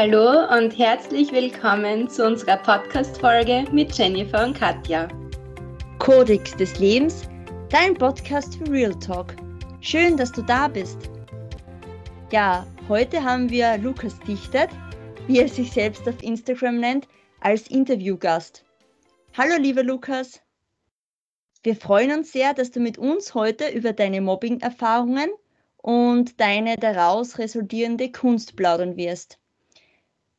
[0.00, 5.08] Hallo und herzlich willkommen zu unserer Podcast-Folge mit Jennifer und Katja.
[5.98, 7.28] Kodex des Lebens,
[7.68, 9.34] dein Podcast für Real Talk.
[9.80, 11.10] Schön, dass du da bist.
[12.30, 14.68] Ja, heute haben wir Lukas Dichtet,
[15.26, 17.08] wie er sich selbst auf Instagram nennt,
[17.40, 18.64] als Interviewgast.
[19.36, 20.40] Hallo, lieber Lukas.
[21.64, 25.30] Wir freuen uns sehr, dass du mit uns heute über deine Mobbing-Erfahrungen
[25.78, 29.40] und deine daraus resultierende Kunst plaudern wirst.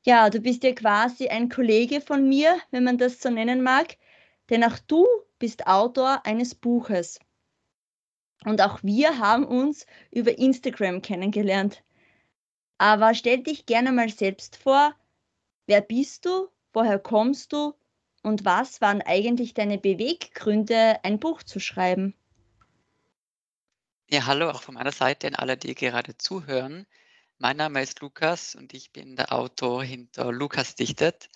[0.10, 3.96] Ja, du bist ja quasi ein Kollege von mir, wenn man das so nennen mag,
[4.50, 5.06] denn auch du
[5.38, 7.20] bist Autor eines Buches.
[8.44, 11.84] Und auch wir haben uns über Instagram kennengelernt.
[12.80, 14.96] Aber stell dich gerne mal selbst vor,
[15.68, 17.76] wer bist du, woher kommst du
[18.24, 22.16] und was waren eigentlich deine Beweggründe, ein Buch zu schreiben?
[24.10, 26.88] Ja, hallo auch von meiner Seite an alle, die gerade zuhören.
[27.42, 31.30] Mein Name ist Lukas und ich bin der Autor hinter Lukas Dichtet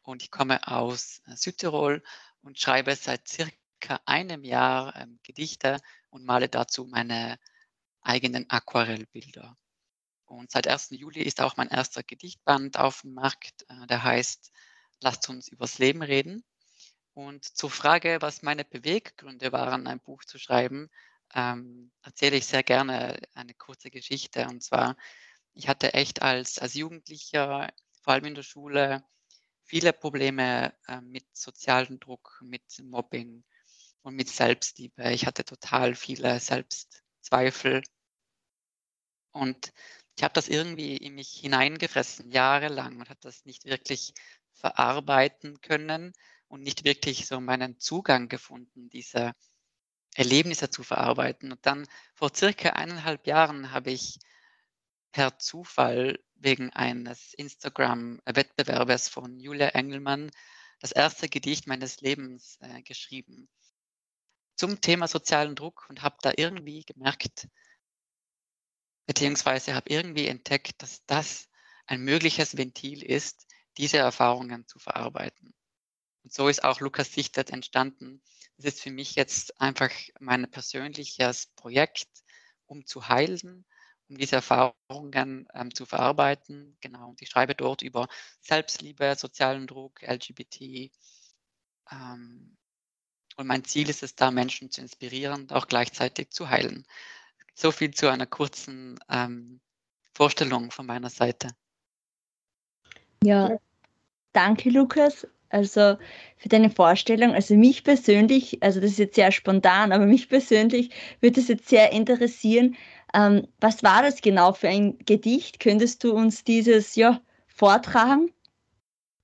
[0.00, 2.02] und ich komme aus äh, Südtirol
[2.40, 5.76] und schreibe seit circa einem Jahr ähm, Gedichte
[6.08, 7.38] und male dazu meine
[8.00, 9.54] eigenen Aquarellbilder.
[10.24, 10.92] Und seit 1.
[10.92, 14.52] Juli ist auch mein erster Gedichtband auf dem Markt, äh, der heißt
[15.02, 16.42] Lasst uns übers Leben reden.
[17.12, 20.88] Und zur Frage, was meine Beweggründe waren, ein Buch zu schreiben,
[21.34, 24.46] ähm, erzähle ich sehr gerne eine kurze Geschichte.
[24.48, 24.96] Und zwar
[25.54, 29.04] ich hatte echt als, als Jugendlicher, vor allem in der Schule,
[29.64, 33.44] viele Probleme äh, mit sozialem Druck, mit Mobbing
[34.02, 35.12] und mit Selbstliebe.
[35.12, 37.82] Ich hatte total viele Selbstzweifel.
[39.32, 39.72] Und
[40.16, 44.12] ich habe das irgendwie in mich hineingefressen, jahrelang, und habe das nicht wirklich
[44.52, 46.12] verarbeiten können
[46.48, 49.32] und nicht wirklich so meinen Zugang gefunden, diese
[50.14, 51.52] Erlebnisse zu verarbeiten.
[51.52, 54.18] Und dann vor circa eineinhalb Jahren habe ich
[55.12, 60.30] per Zufall wegen eines Instagram-Wettbewerbes von Julia Engelmann
[60.80, 63.48] das erste Gedicht meines Lebens äh, geschrieben
[64.60, 67.48] zum Thema sozialen Druck und habe da irgendwie gemerkt,
[69.06, 71.48] beziehungsweise habe irgendwie entdeckt, dass das
[71.86, 73.46] ein mögliches Ventil ist,
[73.78, 75.54] diese Erfahrungen zu verarbeiten.
[76.24, 78.22] Und so ist auch Lukas Sichtert entstanden.
[78.58, 82.08] Das ist für mich jetzt einfach mein persönliches Projekt,
[82.66, 83.64] um zu heilen,
[84.10, 86.76] um diese Erfahrungen ähm, zu verarbeiten.
[86.80, 88.08] Genau, und ich schreibe dort über
[88.40, 90.90] Selbstliebe, sozialen Druck, LGBT.
[91.92, 92.56] Ähm,
[93.36, 96.84] und mein Ziel ist es da, Menschen zu inspirieren und auch gleichzeitig zu heilen.
[97.54, 99.60] So viel zu einer kurzen ähm,
[100.12, 101.48] Vorstellung von meiner Seite.
[103.22, 103.58] Ja,
[104.32, 105.26] danke Lukas.
[105.50, 105.98] Also
[106.36, 107.34] für deine Vorstellung.
[107.34, 111.68] Also mich persönlich, also das ist jetzt sehr spontan, aber mich persönlich würde es jetzt
[111.68, 112.76] sehr interessieren,
[113.14, 115.60] ähm, was war das genau für ein Gedicht?
[115.60, 118.32] Könntest du uns dieses ja vortragen?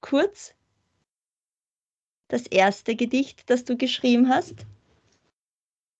[0.00, 0.54] Kurz?
[2.28, 4.66] Das erste Gedicht, das du geschrieben hast?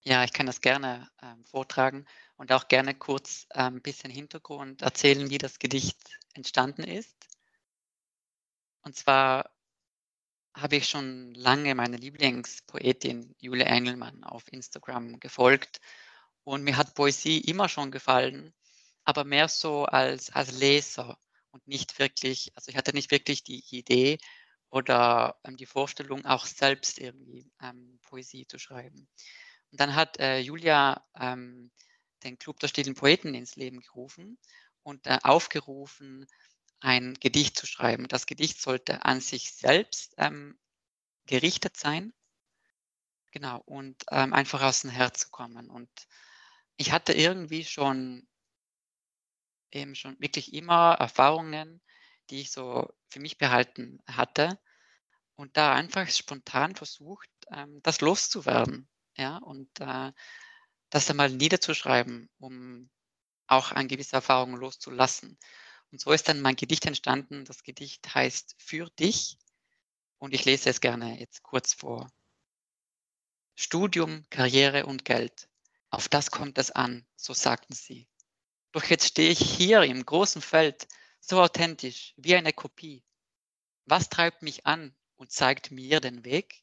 [0.03, 2.05] Ja, ich kann das gerne ähm, vortragen
[2.37, 5.99] und auch gerne kurz ein ähm, bisschen Hintergrund erzählen, wie das Gedicht
[6.35, 7.17] entstanden ist.
[8.83, 9.51] Und zwar
[10.55, 15.81] habe ich schon lange meine Lieblingspoetin Julia Engelmann auf Instagram gefolgt
[16.47, 18.55] und mir hat Poesie immer schon gefallen,
[19.05, 21.19] aber mehr so als, als Leser
[21.51, 24.19] und nicht wirklich, also ich hatte nicht wirklich die Idee
[24.71, 29.09] oder ähm, die Vorstellung, auch selbst irgendwie ähm, Poesie zu schreiben.
[29.73, 31.73] Und dann hat äh, Julia ähm,
[32.23, 34.39] den Club der stillen Poeten ins Leben gerufen
[34.85, 36.27] und äh, aufgerufen,
[36.79, 38.07] ein Gedicht zu schreiben.
[38.07, 40.57] Das Gedicht sollte an sich selbst ähm,
[41.27, 42.15] gerichtet sein.
[43.33, 45.71] Genau, und ähm, einfach aus dem Herz kommen.
[45.71, 45.91] Und
[46.77, 48.27] ich hatte irgendwie schon
[49.73, 51.83] eben schon wirklich immer Erfahrungen,
[52.31, 54.59] die ich so für mich behalten hatte
[55.37, 60.13] und da einfach spontan versucht, ähm, das loszuwerden, ja, und äh,
[60.91, 62.91] das einmal niederzuschreiben, um
[63.47, 65.39] auch eine gewisse Erfahrung loszulassen.
[65.93, 67.45] Und so ist dann mein Gedicht entstanden.
[67.45, 69.39] Das Gedicht heißt Für dich
[70.19, 72.11] und ich lese es gerne jetzt kurz vor.
[73.55, 75.49] Studium, Karriere und Geld.
[75.91, 78.09] Auf das kommt es an, so sagten sie.
[78.73, 80.87] Doch jetzt stehe ich hier im großen Feld,
[81.21, 83.03] so authentisch, wie eine Kopie.
[83.87, 86.63] Was treibt mich an und zeigt mir den Weg?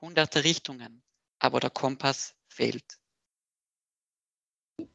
[0.00, 1.02] Hunderte Richtungen,
[1.38, 2.98] aber der Kompass fehlt.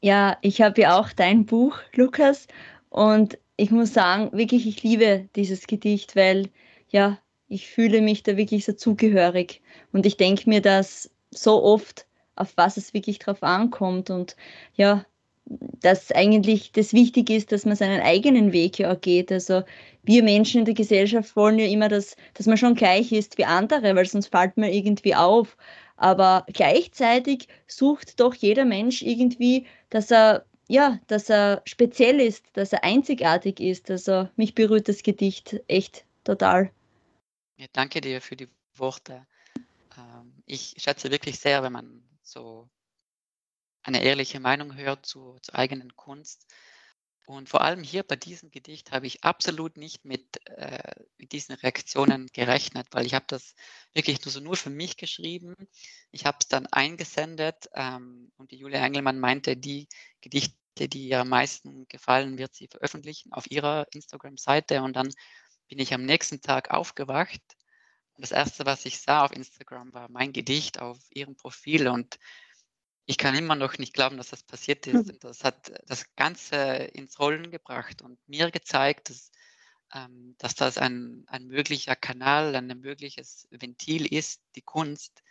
[0.00, 2.46] Ja, ich habe ja auch dein Buch, Lukas,
[2.88, 6.50] und ich muss sagen, wirklich, ich liebe dieses Gedicht, weil
[6.88, 7.18] ja,
[7.48, 9.62] ich fühle mich da wirklich so zugehörig.
[9.92, 14.10] Und ich denke mir, dass so oft auf was es wirklich drauf ankommt.
[14.10, 14.36] Und
[14.74, 15.04] ja,
[15.46, 19.30] dass eigentlich das wichtig ist, dass man seinen eigenen Weg ja auch geht.
[19.30, 19.62] Also
[20.02, 23.44] wir Menschen in der Gesellschaft wollen ja immer, dass, dass man schon gleich ist wie
[23.44, 25.56] andere, weil sonst fällt man irgendwie auf.
[25.96, 32.72] Aber gleichzeitig sucht doch jeder Mensch irgendwie, dass er ja, dass er speziell ist, dass
[32.72, 33.90] er einzigartig ist.
[33.90, 36.70] Also mich berührt das Gedicht echt total.
[37.58, 39.26] Ja, danke dir für die Worte.
[39.96, 42.68] Ähm, ich schätze wirklich sehr, wenn man so
[43.82, 46.46] eine ehrliche Meinung hört zu, zur eigenen Kunst.
[47.26, 51.54] Und vor allem hier bei diesem Gedicht habe ich absolut nicht mit, äh, mit diesen
[51.54, 53.54] Reaktionen gerechnet, weil ich habe das
[53.94, 55.54] wirklich nur so nur für mich geschrieben.
[56.10, 59.88] Ich habe es dann eingesendet ähm, und die Julia Engelmann meinte, die
[60.20, 60.54] Gedichte,
[60.88, 64.82] die ihr am meisten gefallen, wird sie veröffentlichen auf ihrer Instagram-Seite.
[64.82, 65.08] Und dann
[65.68, 67.40] bin ich am nächsten Tag aufgewacht
[68.16, 72.18] das erste, was ich sah auf Instagram, war mein Gedicht auf ihrem Profil und
[73.06, 75.10] ich kann immer noch nicht glauben, dass das passiert ist.
[75.10, 79.30] Und das hat das Ganze ins Rollen gebracht und mir gezeigt, dass,
[79.92, 85.22] ähm, dass das ein, ein möglicher Kanal, ein mögliches Ventil ist, die Kunst,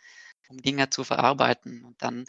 [0.48, 1.84] um Dinge zu verarbeiten.
[1.84, 2.26] Und dann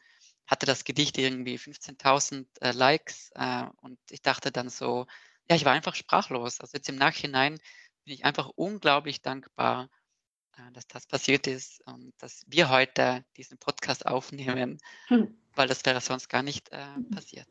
[0.47, 5.05] hatte das Gedicht irgendwie 15.000 äh, Likes äh, und ich dachte dann so,
[5.49, 6.59] ja, ich war einfach sprachlos.
[6.59, 7.59] Also jetzt im Nachhinein
[8.03, 9.89] bin ich einfach unglaublich dankbar,
[10.73, 15.35] dass das passiert ist und dass wir heute diesen Podcast aufnehmen, hm.
[15.55, 17.09] weil das wäre sonst gar nicht äh, hm.
[17.09, 17.47] passiert.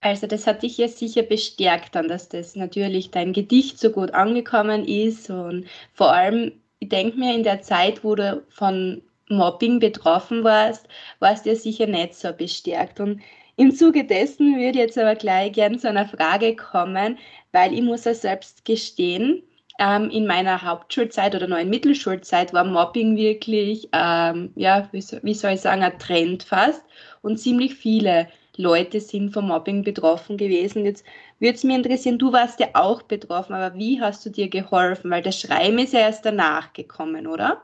[0.00, 4.12] Also das hat dich ja sicher bestärkt dann, dass das natürlich dein Gedicht so gut
[4.12, 9.80] angekommen ist und vor allem, ich denke mir, in der Zeit, wo du von Mobbing
[9.80, 10.88] betroffen warst,
[11.18, 13.00] warst du ja sicher nicht so bestärkt.
[13.00, 13.20] Und
[13.56, 17.18] im Zuge dessen würde ich jetzt aber gleich gern zu einer Frage kommen,
[17.50, 19.42] weil ich muss ja selbst gestehen,
[19.78, 25.52] ähm, in meiner Hauptschulzeit oder neuen Mittelschulzeit war Mobbing wirklich, ähm, ja, wie, wie soll
[25.52, 26.84] ich sagen, ein Trend fast.
[27.22, 30.84] Und ziemlich viele Leute sind vom Mobbing betroffen gewesen.
[30.84, 31.04] Jetzt
[31.38, 35.10] würde es mich interessieren, du warst ja auch betroffen, aber wie hast du dir geholfen?
[35.10, 37.62] Weil das Schreiben ist ja erst danach gekommen, oder?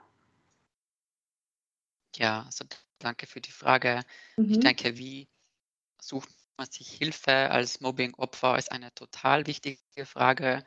[2.16, 2.64] Ja, also
[3.00, 4.02] danke für die Frage.
[4.36, 4.52] Mhm.
[4.52, 5.28] Ich denke, wie
[6.00, 10.64] sucht man sich Hilfe als Mobbing-Opfer, ist eine total wichtige Frage.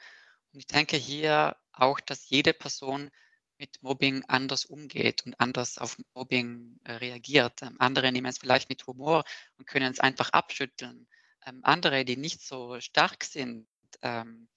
[0.57, 3.11] Und ich denke hier auch, dass jede Person
[3.59, 7.61] mit Mobbing anders umgeht und anders auf Mobbing äh, reagiert.
[7.61, 9.23] Ähm, andere nehmen es vielleicht mit Humor
[9.59, 11.07] und können es einfach abschütteln.
[11.45, 13.67] Ähm, andere, die nicht so stark sind
[14.01, 14.47] ähm,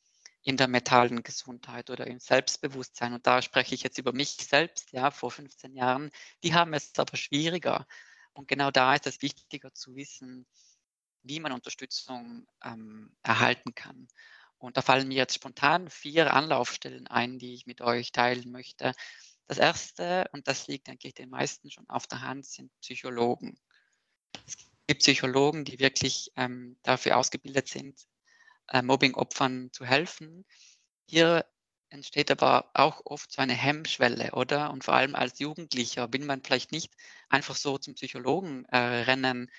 [0.41, 4.93] in der mentalen Gesundheit oder im Selbstbewusstsein, und da spreche ich jetzt über mich selbst,
[4.93, 6.11] ja, vor 15 Jahren,
[6.43, 7.87] die haben es aber schwieriger.
[8.33, 10.47] Und genau da ist es wichtiger zu wissen,
[11.25, 12.47] wie man Unterstützung
[13.23, 14.09] erhalten kann.
[14.61, 18.93] Und da fallen mir jetzt spontan vier Anlaufstellen ein, die ich mit euch teilen möchte.
[19.47, 23.59] Das erste, und das liegt, denke ich, den meisten schon auf der Hand, sind Psychologen.
[24.47, 28.07] Es gibt Psychologen, die wirklich ähm, dafür ausgebildet sind,
[28.69, 30.45] äh, Mobbing-Opfern zu helfen.
[31.09, 31.47] Hier
[31.89, 34.71] entsteht aber auch oft so eine Hemmschwelle, oder?
[34.71, 36.93] Und vor allem als Jugendlicher will man vielleicht nicht
[37.31, 39.51] einfach so zum Psychologen äh, rennen.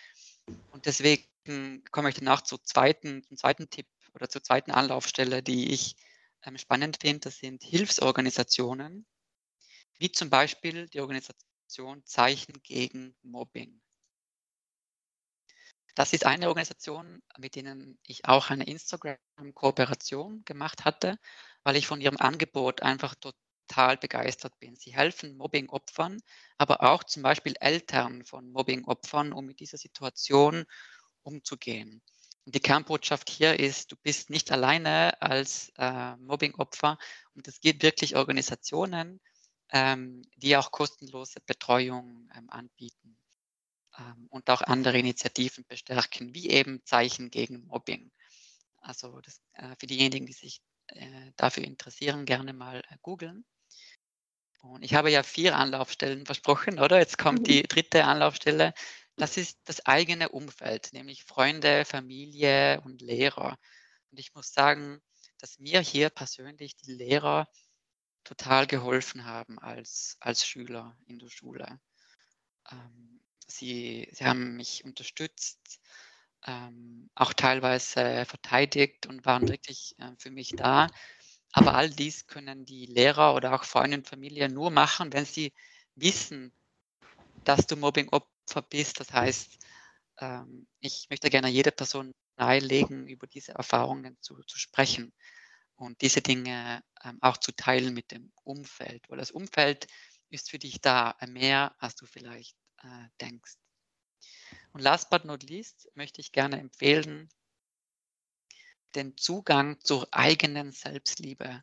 [0.72, 5.72] Und deswegen komme ich danach zu zweiten, zum zweiten Tipp, oder zur zweiten Anlaufstelle, die
[5.72, 5.96] ich
[6.44, 9.06] ähm, spannend finde, das sind Hilfsorganisationen,
[9.98, 13.82] wie zum Beispiel die Organisation Zeichen gegen Mobbing.
[15.96, 21.18] Das ist eine Organisation, mit denen ich auch eine Instagram-Kooperation gemacht hatte,
[21.64, 24.76] weil ich von ihrem Angebot einfach total begeistert bin.
[24.76, 26.22] Sie helfen Mobbing-Opfern,
[26.58, 30.66] aber auch zum Beispiel Eltern von Mobbing-Opfern, um mit dieser Situation
[31.24, 32.02] umzugehen.
[32.46, 36.98] Die Kernbotschaft hier ist, du bist nicht alleine als äh, Mobbing-Opfer
[37.36, 39.22] und es gibt wirklich Organisationen,
[39.70, 43.18] ähm, die auch kostenlose Betreuung ähm, anbieten
[43.98, 48.12] ähm, und auch andere Initiativen bestärken, wie eben Zeichen gegen Mobbing.
[48.78, 53.46] Also das, äh, für diejenigen, die sich äh, dafür interessieren, gerne mal äh, googeln.
[54.62, 57.00] Und ich habe ja vier Anlaufstellen versprochen, oder?
[57.00, 57.44] Jetzt kommt mhm.
[57.46, 58.74] die dritte Anlaufstelle
[59.18, 63.58] das ist das eigene Umfeld, nämlich Freunde, Familie und Lehrer.
[64.12, 65.02] Und ich muss sagen,
[65.40, 67.48] dass mir hier persönlich die Lehrer
[68.24, 71.80] total geholfen haben als, als Schüler in der Schule.
[72.72, 75.82] Ähm, sie, sie haben mich unterstützt,
[76.46, 80.88] ähm, auch teilweise verteidigt und waren wirklich äh, für mich da.
[81.52, 85.54] Aber all dies können die Lehrer oder auch Freunde und Familie nur machen, wenn sie
[85.96, 86.54] wissen,
[87.44, 89.00] dass du Mobbing-Opfer Opfer bist.
[89.00, 89.58] Das heißt,
[90.20, 95.14] ähm, ich möchte gerne jede Person nahelegen, über diese Erfahrungen zu, zu sprechen
[95.76, 99.88] und diese Dinge ähm, auch zu teilen mit dem Umfeld, weil das Umfeld
[100.30, 103.56] ist für dich da mehr, als du vielleicht äh, denkst.
[104.74, 107.30] Und last but not least möchte ich gerne empfehlen,
[108.96, 111.62] den Zugang zur eigenen Selbstliebe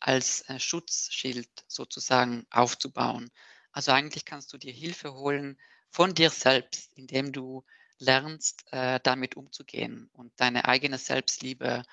[0.00, 3.30] als äh, Schutzschild sozusagen aufzubauen.
[3.72, 5.58] Also eigentlich kannst du dir Hilfe holen
[5.94, 7.64] von dir selbst, indem du
[8.00, 11.84] lernst, äh, damit umzugehen und deine eigene Selbstliebe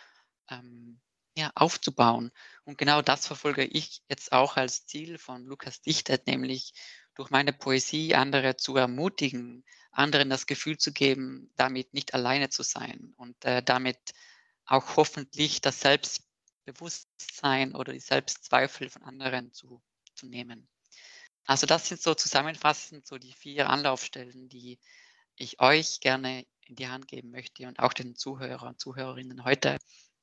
[0.50, 1.00] ähm,
[1.38, 2.32] ja, aufzubauen.
[2.64, 6.74] Und genau das verfolge ich jetzt auch als Ziel von Lukas Dichtet, nämlich
[7.14, 12.64] durch meine Poesie andere zu ermutigen, anderen das Gefühl zu geben, damit nicht alleine zu
[12.64, 14.00] sein und äh, damit
[14.66, 19.80] auch hoffentlich das Selbstbewusstsein oder die Selbstzweifel von anderen zu,
[20.16, 20.68] zu nehmen.
[21.46, 24.80] Also das sind so zusammenfassend so die vier Anlaufstellen, die
[25.36, 29.78] ich euch gerne in die Hand geben möchte und auch den Zuhörern und Zuhörerinnen heute,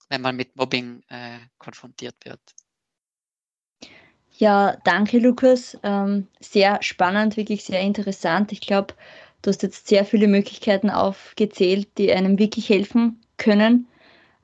[0.09, 2.41] wenn man mit Mobbing äh, konfrontiert wird.
[4.39, 5.77] Ja, danke Lukas.
[5.83, 8.53] Ähm, sehr spannend, wirklich sehr interessant.
[8.53, 8.95] Ich glaube,
[9.43, 13.89] du hast jetzt sehr viele Möglichkeiten aufgezählt, die einem wirklich helfen können.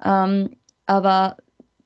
[0.05, 1.37] Ähm, aber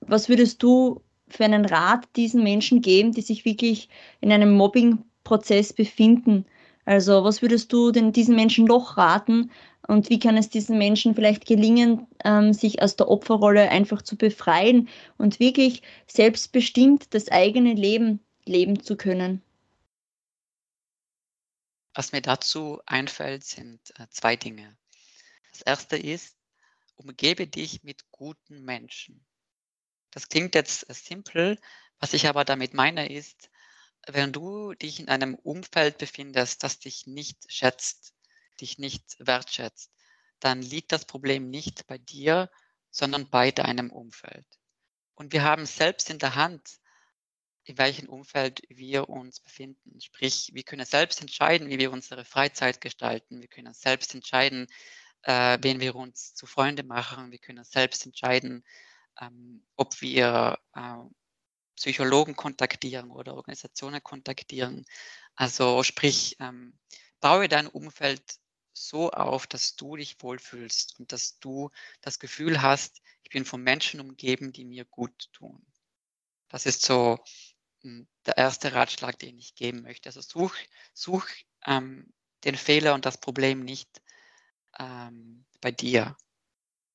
[0.00, 3.88] was würdest du für einen Rat diesen Menschen geben, die sich wirklich
[4.20, 6.46] in einem Mobbing-Prozess befinden?
[6.84, 9.50] Also was würdest du denn diesen Menschen noch raten
[9.86, 14.16] und wie kann es diesen Menschen vielleicht gelingen, ähm, sich aus der Opferrolle einfach zu
[14.16, 19.42] befreien und wirklich selbstbestimmt das eigene Leben leben zu können?
[21.94, 24.76] Was mir dazu einfällt, sind äh, zwei Dinge.
[25.52, 26.36] Das erste ist,
[26.96, 29.27] umgebe dich mit guten Menschen.
[30.10, 31.58] Das klingt jetzt äh, simpel,
[31.98, 33.50] was ich aber damit meine ist,
[34.06, 38.14] wenn du dich in einem Umfeld befindest, das dich nicht schätzt,
[38.60, 39.92] dich nicht wertschätzt,
[40.40, 42.50] dann liegt das Problem nicht bei dir,
[42.90, 44.46] sondern bei deinem Umfeld.
[45.14, 46.78] Und wir haben selbst in der Hand,
[47.64, 50.00] in welchem Umfeld wir uns befinden.
[50.00, 53.42] Sprich, wir können selbst entscheiden, wie wir unsere Freizeit gestalten.
[53.42, 54.68] Wir können selbst entscheiden,
[55.22, 57.30] äh, wen wir uns zu Freunde machen.
[57.30, 58.64] Wir können selbst entscheiden,
[59.20, 60.96] ähm, ob wir äh,
[61.76, 64.84] Psychologen kontaktieren oder Organisationen kontaktieren.
[65.34, 66.76] Also sprich, ähm,
[67.20, 68.22] baue dein Umfeld
[68.72, 71.70] so auf, dass du dich wohlfühlst und dass du
[72.00, 75.64] das Gefühl hast, ich bin von Menschen umgeben, die mir gut tun.
[76.48, 77.18] Das ist so
[77.82, 80.08] hm, der erste Ratschlag, den ich geben möchte.
[80.08, 80.56] Also such,
[80.94, 81.28] such
[81.66, 82.12] ähm,
[82.44, 84.00] den Fehler und das Problem nicht
[84.78, 86.16] ähm, bei dir,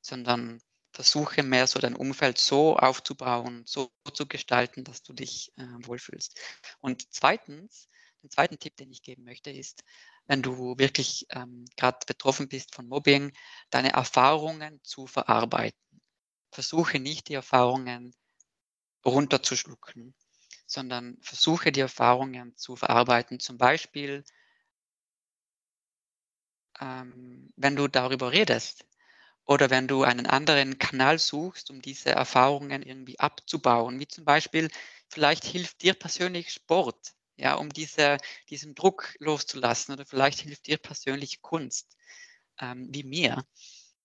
[0.01, 0.61] sondern
[0.93, 6.39] versuche mehr so dein Umfeld so aufzubauen, so zu gestalten, dass du dich äh, wohlfühlst.
[6.79, 7.89] Und zweitens,
[8.21, 9.83] den zweiten Tipp, den ich geben möchte, ist,
[10.27, 13.33] wenn du wirklich ähm, gerade betroffen bist von Mobbing,
[13.69, 15.79] deine Erfahrungen zu verarbeiten.
[16.51, 18.15] Versuche nicht die Erfahrungen
[19.03, 20.13] runterzuschlucken,
[20.65, 23.39] sondern versuche die Erfahrungen zu verarbeiten.
[23.39, 24.23] Zum Beispiel,
[26.79, 28.85] ähm, wenn du darüber redest,
[29.45, 34.69] oder wenn du einen anderen Kanal suchst, um diese Erfahrungen irgendwie abzubauen, wie zum Beispiel,
[35.09, 38.17] vielleicht hilft dir persönlich Sport, ja, um diese,
[38.49, 41.97] diesen Druck loszulassen, oder vielleicht hilft dir persönlich Kunst,
[42.61, 43.45] ähm, wie mir.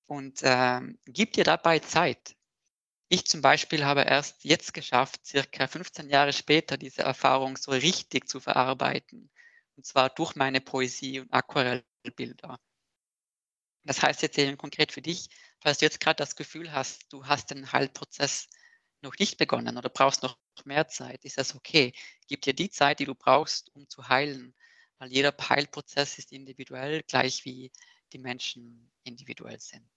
[0.06, 2.34] Und ähm, gib dir dabei Zeit.
[3.10, 8.28] Ich zum Beispiel habe erst jetzt geschafft, circa 15 Jahre später diese Erfahrung so richtig
[8.28, 9.30] zu verarbeiten.
[9.76, 12.58] Und zwar durch meine Poesie und Aquarellbilder.
[13.88, 15.30] Das heißt jetzt eben konkret für dich,
[15.60, 18.50] falls du jetzt gerade das Gefühl hast, du hast den Heilprozess
[19.00, 21.94] noch nicht begonnen oder brauchst noch mehr Zeit, ist das okay.
[22.26, 24.54] Gib dir die Zeit, die du brauchst, um zu heilen,
[24.98, 27.72] weil jeder Heilprozess ist individuell, gleich wie
[28.12, 29.88] die Menschen individuell sind.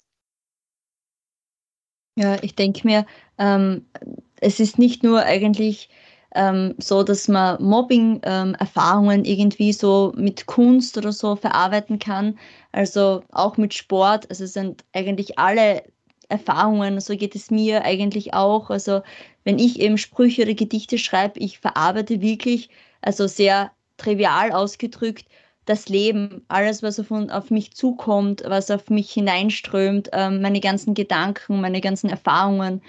[2.16, 3.06] Ja, ich denke mir,
[3.38, 3.90] ähm,
[4.38, 5.90] es ist nicht nur eigentlich
[6.36, 12.40] ähm, so, dass man Mobbing-Erfahrungen ähm, irgendwie so mit Kunst oder so verarbeiten kann.
[12.72, 14.30] Also auch mit Sport.
[14.30, 15.84] Also sind eigentlich alle
[16.30, 18.70] Erfahrungen, so geht es mir eigentlich auch.
[18.70, 19.02] Also
[19.44, 22.70] wenn ich eben Sprüche oder Gedichte schreibe, ich verarbeite wirklich,
[23.02, 25.26] also sehr trivial ausgedrückt,
[25.66, 30.94] das Leben, alles, was auf, auf mich zukommt, was auf mich hineinströmt, ähm, meine ganzen
[30.94, 32.82] Gedanken, meine ganzen Erfahrungen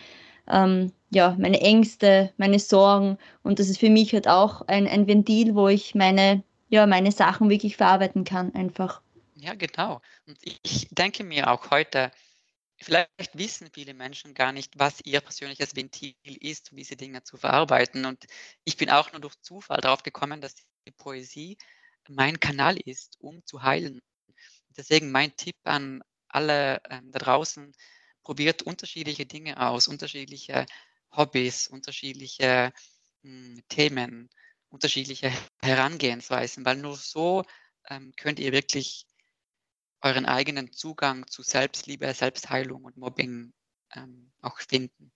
[0.52, 3.18] ähm, ja, meine Ängste, meine Sorgen.
[3.42, 7.12] Und das ist für mich halt auch ein, ein Ventil, wo ich meine, ja, meine
[7.12, 9.02] Sachen wirklich verarbeiten kann, einfach.
[9.34, 10.00] Ja, genau.
[10.26, 12.12] Und ich denke mir auch heute,
[12.76, 17.36] vielleicht wissen viele Menschen gar nicht, was ihr persönliches Ventil ist, um diese Dinge zu
[17.36, 18.04] verarbeiten.
[18.04, 18.24] Und
[18.64, 21.58] ich bin auch nur durch Zufall darauf gekommen, dass die Poesie
[22.08, 24.00] mein Kanal ist, um zu heilen.
[24.76, 27.72] Deswegen mein Tipp an alle ähm, da draußen,
[28.22, 30.66] probiert unterschiedliche Dinge aus, unterschiedliche
[31.10, 32.72] Hobbys, unterschiedliche
[33.22, 34.30] mh, hm, Themen,
[34.68, 37.44] unterschiedliche Herangehensweisen, weil nur so
[37.88, 39.06] ähm, könnt ihr wirklich
[40.00, 43.52] euren eigenen Zugang zu Selbstliebe, Selbstheilung und Mobbing
[43.94, 45.12] ähm, auch finden.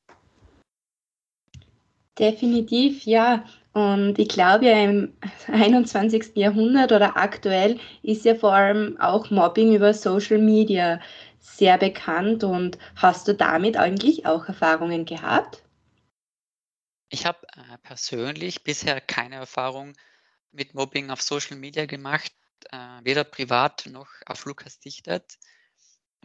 [2.18, 3.44] Definitiv, ja.
[3.72, 5.12] Und ich glaube ja im
[5.48, 6.34] 21.
[6.34, 11.00] Jahrhundert oder aktuell ist ja vor allem auch Mobbing über Social Media
[11.46, 12.44] sehr bekannt.
[12.44, 15.62] Und hast du damit eigentlich auch Erfahrungen gehabt?
[17.08, 19.92] Ich habe äh, persönlich bisher keine Erfahrung
[20.50, 22.32] mit Mobbing auf Social Media gemacht,
[22.70, 25.38] äh, weder privat noch auf Lukas Dichtet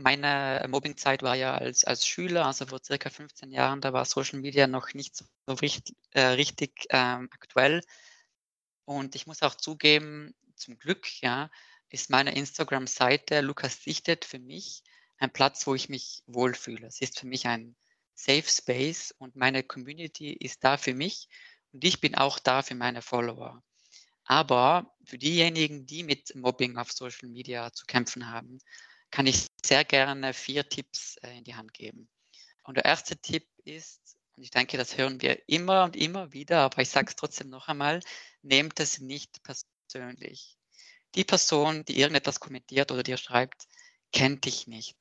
[0.01, 4.39] meine Mobbingzeit war ja als, als Schüler, also vor circa 15 Jahren, da war Social
[4.39, 7.81] Media noch nicht so richtig, äh, richtig ähm, aktuell.
[8.85, 11.49] Und ich muss auch zugeben, zum Glück, ja,
[11.89, 14.83] ist meine Instagram-Seite Lukas Sichtet für mich
[15.21, 16.87] ein Platz, wo ich mich wohlfühle.
[16.87, 17.75] Es ist für mich ein
[18.15, 21.29] Safe Space und meine Community ist da für mich
[21.71, 23.61] und ich bin auch da für meine Follower.
[24.25, 28.59] Aber für diejenigen, die mit Mobbing auf Social Media zu kämpfen haben,
[29.11, 32.09] kann ich sehr gerne vier Tipps äh, in die Hand geben.
[32.63, 36.61] Und der erste Tipp ist, und ich denke, das hören wir immer und immer wieder,
[36.61, 38.01] aber ich sage es trotzdem noch einmal,
[38.41, 40.57] nehmt es nicht persönlich.
[41.13, 43.67] Die Person, die irgendetwas kommentiert oder dir schreibt,
[44.11, 44.95] kennt dich nicht.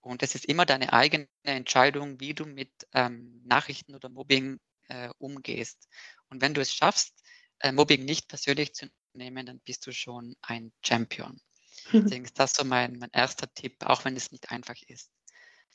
[0.00, 5.10] Und es ist immer deine eigene Entscheidung, wie du mit ähm, Nachrichten oder Mobbing äh,
[5.18, 5.88] umgehst.
[6.28, 7.22] Und wenn du es schaffst,
[7.60, 11.40] äh, Mobbing nicht persönlich zu nehmen, dann bist du schon ein Champion.
[11.92, 15.10] Deswegen ist das so mein, mein erster Tipp, auch wenn es nicht einfach ist.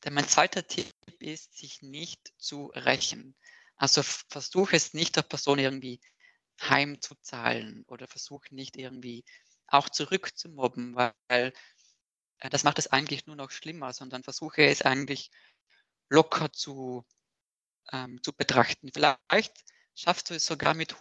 [0.03, 3.35] Denn mein zweiter Tipp ist, sich nicht zu rächen.
[3.75, 5.99] Also versuche es nicht der Person irgendwie
[6.61, 9.25] heimzuzahlen oder versuche nicht irgendwie
[9.67, 11.53] auch zurückzumobben, weil
[12.39, 15.31] das macht es eigentlich nur noch schlimmer, sondern versuche es eigentlich
[16.09, 17.05] locker zu,
[17.91, 18.91] ähm, zu betrachten.
[18.93, 19.53] Vielleicht
[19.95, 20.95] schaffst du es sogar mit,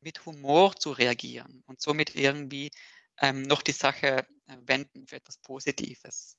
[0.00, 2.70] mit Humor zu reagieren und somit irgendwie
[3.18, 6.36] ähm, noch die Sache äh, wenden für etwas Positives.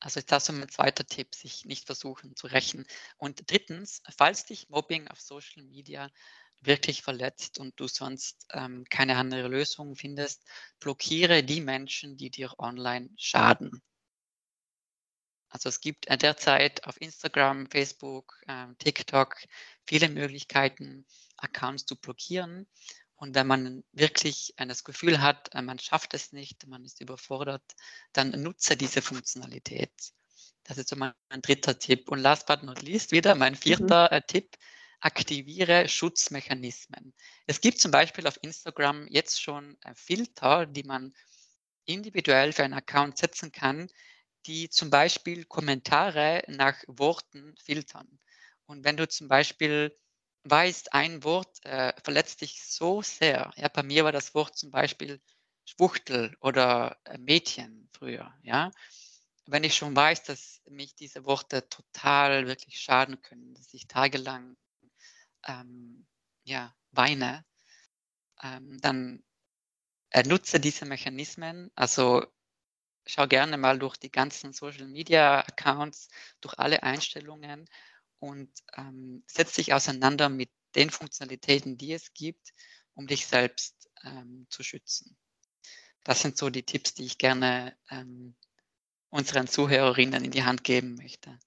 [0.00, 2.86] Also ist das so mein zweiter Tipp, sich nicht versuchen zu rächen.
[3.16, 6.08] Und drittens, falls dich Mobbing auf Social Media
[6.60, 10.44] wirklich verletzt und du sonst ähm, keine andere Lösung findest,
[10.80, 13.82] blockiere die Menschen, die dir online schaden.
[15.50, 19.36] Also es gibt derzeit auf Instagram, Facebook, äh, TikTok
[19.86, 22.66] viele Möglichkeiten, Accounts zu blockieren.
[23.14, 27.74] Und wenn man wirklich das Gefühl hat, äh, man schafft es nicht, man ist überfordert,
[28.12, 29.92] dann nutze diese Funktionalität.
[30.64, 32.10] Das ist so mein, dritter Tipp.
[32.10, 33.58] Und last but not least wieder mein mhm.
[33.58, 34.26] vierter mhm.
[34.26, 34.56] Tipp,
[35.00, 37.14] aktiviere Schutzmechanismen.
[37.46, 41.14] Es gibt zum Beispiel auf Instagram jetzt schon äh, Filter, die man
[41.84, 43.88] individuell für einen Account setzen kann,
[44.46, 48.18] die zum Beispiel Kommentare nach Worten filtern.
[48.66, 49.96] Und wenn du zum Beispiel
[50.44, 53.52] weißt, ein Wort äh, verletzt dich so sehr.
[53.56, 55.20] Ja, bei mir war das Wort zum Beispiel
[55.64, 58.32] Schwuchtel oder äh, Mädchen früher.
[58.42, 58.70] Ja,
[59.46, 64.56] wenn ich schon weiß, dass mich diese Worte total wirklich schaden können, dass ich tagelang
[65.46, 66.06] ähm,
[66.44, 67.44] ja, weine,
[68.42, 69.22] ähm, dann
[70.26, 71.70] nutze diese Mechanismen.
[71.74, 72.24] Also
[73.06, 76.08] schau gerne mal durch die ganzen Social Media Accounts,
[76.40, 77.68] durch alle Einstellungen
[78.18, 82.52] und ähm, setz dich auseinander mit den Funktionalitäten, die es gibt,
[82.94, 85.16] um dich selbst ähm, zu schützen.
[86.04, 88.34] Das sind so die Tipps, die ich gerne ähm,
[89.10, 91.38] unseren Zuhörerinnen in die Hand geben möchte.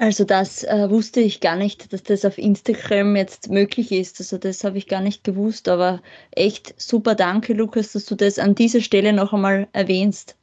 [0.00, 4.18] Also das äh, wusste ich gar nicht, dass das auf Instagram jetzt möglich ist.
[4.18, 8.38] Also das habe ich gar nicht gewusst, aber echt super danke, Lukas, dass du das
[8.38, 10.36] an dieser Stelle noch einmal erwähnst.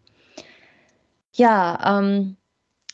[1.33, 2.37] Ja, ähm,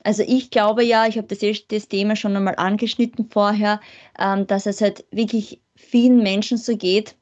[0.05, 3.81] also ich glaube ja, ich habe das, das Thema schon einmal angeschnitten vorher,
[4.17, 7.17] ähm, dass es halt wirklich vielen Menschen so geht,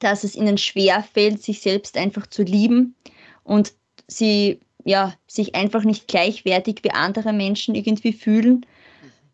[0.00, 2.94] dass es ihnen schwer fällt, sich selbst einfach zu lieben
[3.42, 3.72] und
[4.06, 8.66] sie ja, sich einfach nicht gleichwertig wie andere Menschen irgendwie fühlen.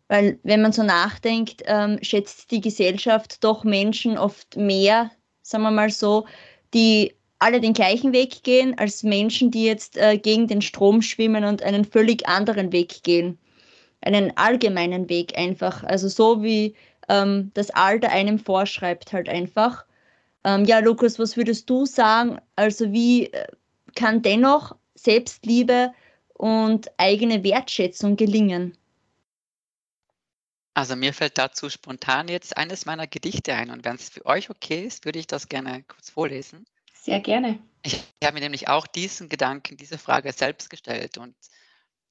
[0.07, 5.11] Weil wenn man so nachdenkt, ähm, schätzt die Gesellschaft doch Menschen oft mehr,
[5.41, 6.25] sagen wir mal so,
[6.73, 11.43] die alle den gleichen Weg gehen, als Menschen, die jetzt äh, gegen den Strom schwimmen
[11.43, 13.39] und einen völlig anderen Weg gehen.
[14.01, 15.83] Einen allgemeinen Weg einfach.
[15.83, 16.75] Also so wie
[17.09, 19.85] ähm, das Alter einem vorschreibt halt einfach.
[20.43, 22.39] Ähm, ja, Lukas, was würdest du sagen?
[22.55, 23.47] Also wie äh,
[23.95, 25.93] kann dennoch Selbstliebe
[26.33, 28.77] und eigene Wertschätzung gelingen?
[30.73, 34.49] Also mir fällt dazu spontan jetzt eines meiner Gedichte ein und wenn es für euch
[34.49, 36.65] okay ist, würde ich das gerne kurz vorlesen.
[36.93, 37.59] Sehr gerne.
[37.83, 41.35] Ich habe mir nämlich auch diesen Gedanken, diese Frage selbst gestellt und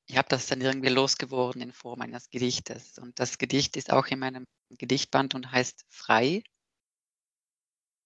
[0.07, 2.99] ich habe das dann irgendwie losgeworden in Form eines Gedichtes.
[2.99, 6.43] Und das Gedicht ist auch in meinem Gedichtband und heißt Frei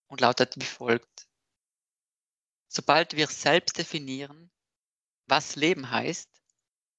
[0.09, 1.27] und lautet wie folgt.
[2.69, 4.51] sobald wir selbst definieren,
[5.27, 6.29] was Leben heißt,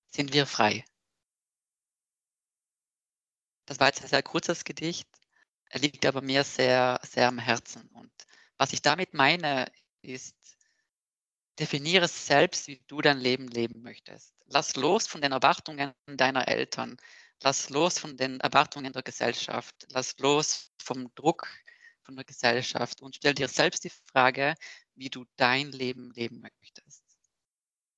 [0.07, 0.85] sind wir frei.
[3.65, 5.07] Das war jetzt ein sehr kurzes Gedicht,
[5.69, 7.89] er liegt aber mir sehr, sehr am Herzen.
[7.93, 8.11] Und
[8.57, 10.35] was ich damit meine, ist,
[11.59, 14.33] definiere selbst, wie du dein Leben leben möchtest.
[14.45, 16.97] Lass los von den Erwartungen deiner Eltern.
[17.41, 19.75] Lass los von den Erwartungen der Gesellschaft.
[19.89, 21.47] Lass los vom Druck
[22.03, 24.55] von der Gesellschaft und stell dir selbst die Frage,
[24.93, 27.04] wie du dein Leben leben möchtest.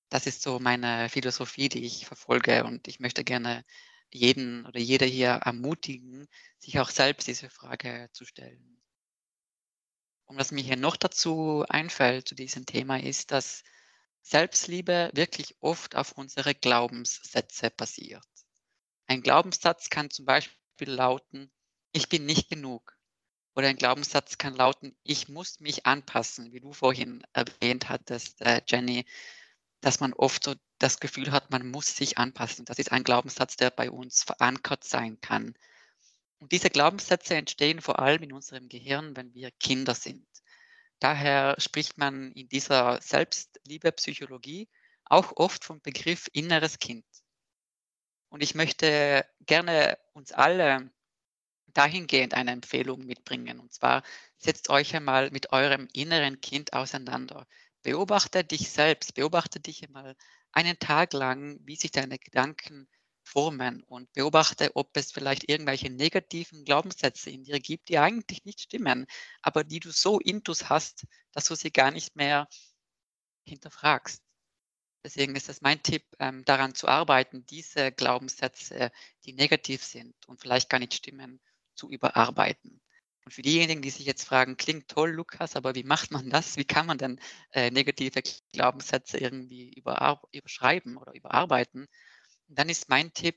[0.10, 3.66] Das ist so meine Philosophie, die ich verfolge und ich möchte gerne
[4.10, 6.28] jeden oder jeder hier ermutigen,
[6.60, 8.82] sich auch selbst diese Frage zu stellen.
[10.26, 13.64] Und was mir hier noch dazu einfällt zu diesem Thema ist, dass
[14.22, 18.28] Selbstliebe wirklich oft auf unsere Glaubenssätze basiert.
[19.08, 21.50] Ein Glaubenssatz kann zum Beispiel lauten,
[21.94, 22.98] ich bin nicht genug.
[23.56, 28.62] Oder ein Glaubenssatz kann lauten, ich muss mich anpassen, wie du vorhin erwähnt hattest, äh,
[28.68, 29.06] Jenny,
[29.82, 32.66] dass man oft so das Gefühl hat, man muss sich anpassen.
[32.66, 35.54] Das ist ein Glaubenssatz, der bei uns verankert sein kann.
[36.40, 40.28] Und diese Glaubenssätze entstehen vor allem in unserem Gehirn, wenn wir Kinder sind.
[41.00, 44.68] Daher spricht man in dieser Selbstliebe-Psychologie
[45.06, 47.06] auch oft vom Begriff inneres Kind.
[48.30, 50.92] Und ich möchte gerne uns alle
[51.68, 53.60] dahingehend eine Empfehlung mitbringen.
[53.60, 54.04] Und zwar
[54.38, 57.48] setzt euch einmal mit eurem inneren Kind auseinander.
[57.88, 60.18] Beobachte dich selbst, beobachte dich einmal
[60.52, 62.90] einen Tag lang, wie sich deine Gedanken
[63.24, 68.60] formen und beobachte, ob es vielleicht irgendwelche negativen Glaubenssätze in dir gibt, die eigentlich nicht
[68.60, 69.08] stimmen,
[69.42, 72.50] aber die du so intus hast, dass du sie gar nicht mehr
[73.46, 74.22] hinterfragst.
[75.06, 78.92] Deswegen ist es mein Tipp, ähm, daran zu arbeiten, diese Glaubenssätze,
[79.24, 81.40] die negativ sind und vielleicht gar nicht stimmen,
[81.74, 82.82] zu überarbeiten.
[83.28, 86.56] Und für diejenigen, die sich jetzt fragen, klingt toll, Lukas, aber wie macht man das?
[86.56, 87.20] Wie kann man denn
[87.52, 88.22] äh, negative
[88.54, 89.74] Glaubenssätze irgendwie
[90.32, 91.90] überschreiben oder überarbeiten?
[92.48, 93.36] Und dann ist mein Tipp,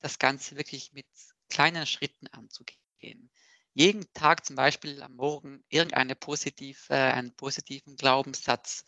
[0.00, 1.06] das Ganze wirklich mit
[1.48, 3.30] kleinen Schritten anzugehen.
[3.72, 8.84] Jeden Tag zum Beispiel am Morgen irgendeine positive, einen positiven Glaubenssatz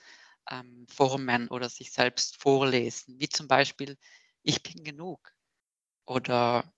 [0.50, 3.96] ähm, formen oder sich selbst vorlesen, wie zum Beispiel,
[4.42, 5.32] ich bin genug
[6.04, 6.70] oder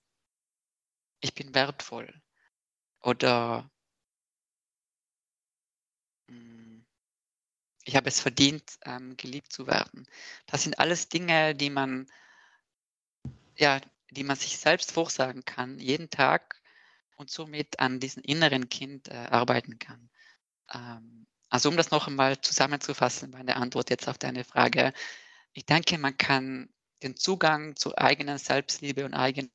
[1.21, 2.23] ich bin wertvoll
[3.07, 3.71] oder
[6.29, 6.85] hm,
[7.85, 10.07] ich habe es verdient, ähm, geliebt zu werden.
[10.47, 12.09] Das sind alles Dinge, die man,
[13.57, 16.61] ja, die man sich selbst vorsagen kann, jeden Tag
[17.17, 20.11] und somit an diesem inneren Kind äh, arbeiten kann.
[20.75, 24.93] Ähm, also um das noch einmal zusammenzufassen, meine Antwort jetzt auf deine Frage.
[25.53, 26.71] Ich denke, man kann
[27.05, 29.49] den Zugang zur eigenen Selbstliebe und eigenen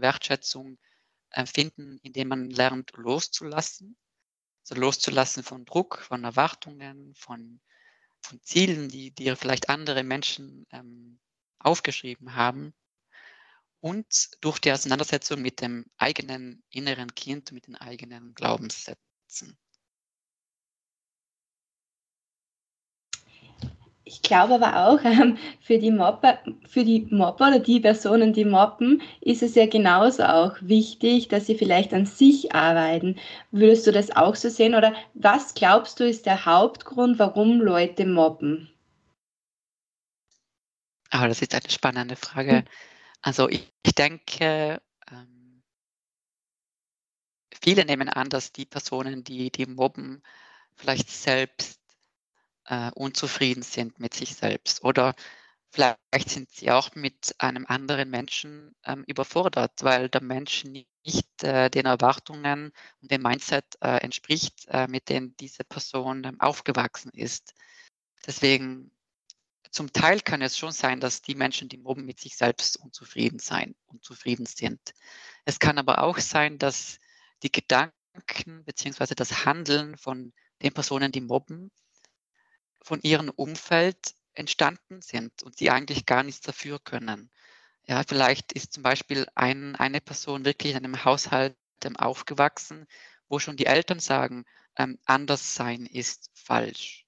[0.00, 0.78] Wertschätzung
[1.34, 3.96] äh, finden, indem man lernt loszulassen.
[4.62, 7.60] Also loszulassen von Druck, von Erwartungen, von,
[8.22, 11.18] von Zielen, die dir vielleicht andere Menschen ähm,
[11.58, 12.72] aufgeschrieben haben.
[13.80, 19.58] Und durch die Auseinandersetzung mit dem eigenen inneren Kind, mit den eigenen Glaubenssätzen.
[24.06, 26.38] Ich glaube aber auch, ähm, für, die Mopper,
[26.68, 31.46] für die Mopper oder die Personen, die moppen, ist es ja genauso auch wichtig, dass
[31.46, 33.16] sie vielleicht an sich arbeiten.
[33.50, 34.74] Würdest du das auch so sehen?
[34.74, 38.70] Oder was glaubst du ist der Hauptgrund, warum Leute mobben?
[41.10, 42.58] Aber das ist eine spannende Frage.
[42.58, 42.64] Hm.
[43.22, 45.62] Also ich, ich denke, ähm,
[47.62, 50.22] viele nehmen an, dass die Personen, die, die mobben,
[50.74, 51.83] vielleicht selbst
[52.66, 55.14] äh, unzufrieden sind mit sich selbst oder
[55.70, 61.68] vielleicht sind sie auch mit einem anderen Menschen ähm, überfordert, weil der Mensch nicht äh,
[61.68, 62.72] den Erwartungen
[63.02, 67.54] und dem Mindset äh, entspricht, äh, mit denen diese Person ähm, aufgewachsen ist.
[68.26, 68.92] Deswegen
[69.72, 73.40] zum Teil kann es schon sein, dass die Menschen, die mobben, mit sich selbst unzufrieden
[73.40, 74.80] sein, unzufrieden sind.
[75.44, 77.00] Es kann aber auch sein, dass
[77.42, 79.16] die Gedanken bzw.
[79.16, 81.72] das Handeln von den Personen, die mobben,
[82.84, 87.30] von ihrem Umfeld entstanden sind und sie eigentlich gar nichts dafür können.
[87.86, 92.86] Ja, vielleicht ist zum Beispiel ein, eine Person wirklich in einem Haushalt ähm, aufgewachsen,
[93.28, 94.44] wo schon die Eltern sagen,
[94.76, 97.06] ähm, anders sein ist falsch.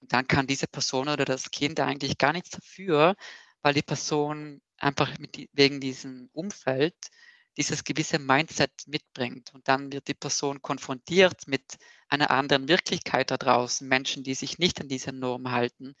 [0.00, 3.16] Und dann kann diese Person oder das Kind eigentlich gar nichts dafür,
[3.62, 6.96] weil die Person einfach mit, wegen diesem Umfeld
[7.56, 9.54] dieses gewisse Mindset mitbringt.
[9.54, 14.58] Und dann wird die Person konfrontiert mit einer anderen Wirklichkeit da draußen, Menschen, die sich
[14.58, 15.94] nicht an diese Norm halten.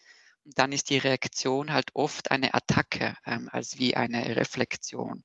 [0.44, 5.24] Und dann ist die Reaktion halt oft eine Attacke ähm, als wie eine Reflexion.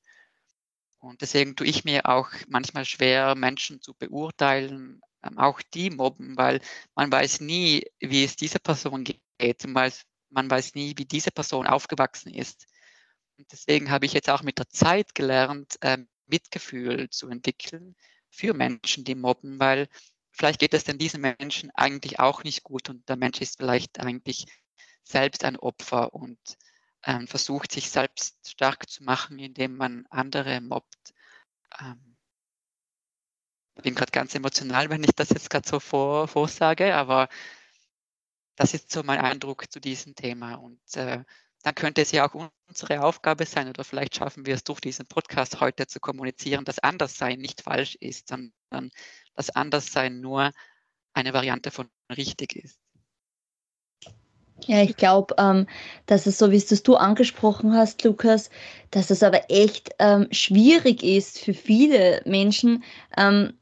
[0.99, 6.37] Und deswegen tue ich mir auch manchmal schwer, Menschen zu beurteilen ähm, auch die mobben,
[6.37, 6.61] weil
[6.95, 9.91] man weiß nie, wie es dieser Person geht, weil
[10.29, 12.65] man weiß nie, wie diese Person aufgewachsen ist.
[13.37, 17.95] Und deswegen habe ich jetzt auch mit der Zeit gelernt, äh, Mitgefühl zu entwickeln
[18.29, 19.87] für Menschen, die mobben, weil
[20.31, 23.99] vielleicht geht es denn diesen Menschen eigentlich auch nicht gut und der Mensch ist vielleicht
[23.99, 24.45] eigentlich
[25.03, 26.39] selbst ein Opfer und
[27.03, 31.13] ähm, versucht, sich selbst stark zu machen, indem man andere mobbt.
[31.79, 32.11] Ähm,
[33.81, 37.29] bin gerade ganz emotional, wenn ich das jetzt gerade so vor, vorsage, aber
[38.55, 40.55] das ist so mein Eindruck zu diesem Thema.
[40.55, 41.23] Und äh,
[41.63, 45.07] dann könnte es ja auch unsere Aufgabe sein, oder vielleicht schaffen wir es durch diesen
[45.07, 48.91] Podcast heute zu kommunizieren, dass Anderssein nicht falsch ist, sondern
[49.35, 50.51] dass Anderssein nur
[51.13, 52.79] eine Variante von richtig ist.
[54.67, 55.65] Ja, ich glaube, ähm,
[56.05, 58.49] dass es so, wie es du angesprochen hast, Lukas,
[58.91, 62.83] dass es aber echt ähm, schwierig ist für viele Menschen,
[63.17, 63.53] ähm,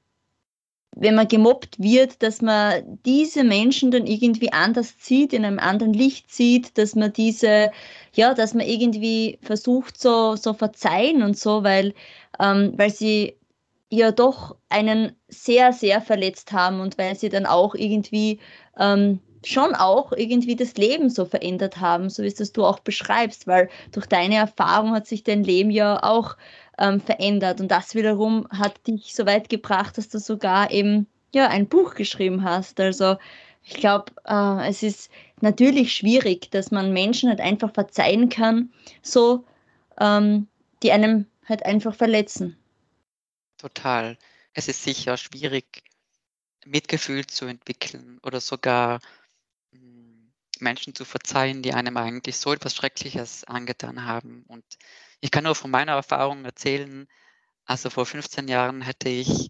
[0.95, 5.93] wenn man gemobbt wird, dass man diese Menschen dann irgendwie anders sieht, in einem anderen
[5.93, 7.71] Licht sieht, dass man diese,
[8.13, 11.93] ja, dass man irgendwie versucht, so, so verzeihen und so, weil,
[12.39, 13.38] ähm, weil sie
[13.89, 18.39] ja doch einen sehr, sehr verletzt haben und weil sie dann auch irgendwie
[18.77, 22.79] ähm, schon auch irgendwie das Leben so verändert haben, so wie es das du auch
[22.79, 26.35] beschreibst, weil durch deine Erfahrung hat sich dein Leben ja auch
[26.77, 27.61] ähm, verändert.
[27.61, 31.95] Und das wiederum hat dich so weit gebracht, dass du sogar eben ja ein Buch
[31.95, 32.79] geschrieben hast.
[32.79, 33.15] Also
[33.63, 35.09] ich glaube, äh, es ist
[35.41, 38.71] natürlich schwierig, dass man Menschen halt einfach verzeihen kann,
[39.01, 39.45] so
[39.99, 40.47] ähm,
[40.83, 42.58] die einem halt einfach verletzen.
[43.59, 44.17] Total.
[44.53, 45.83] Es ist sicher schwierig,
[46.65, 48.99] Mitgefühl zu entwickeln oder sogar
[49.71, 54.43] hm, Menschen zu verzeihen, die einem eigentlich so etwas Schreckliches angetan haben.
[54.47, 54.63] Und
[55.21, 57.07] ich kann nur von meiner Erfahrung erzählen,
[57.65, 59.49] also vor 15 Jahren hätte ich,